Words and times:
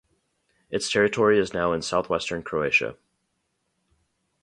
Its 0.71 0.89
territory 0.91 1.37
is 1.37 1.53
now 1.53 1.73
in 1.73 1.81
southwestern 1.83 2.41
Croatia. 2.41 2.97